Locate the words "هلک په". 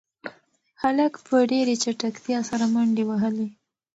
0.81-1.37